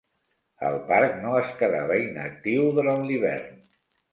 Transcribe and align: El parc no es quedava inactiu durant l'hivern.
El 0.69 0.77
parc 0.87 1.13
no 1.25 1.35
es 1.41 1.51
quedava 1.61 1.99
inactiu 2.07 2.67
durant 2.81 3.07
l'hivern. 3.11 3.63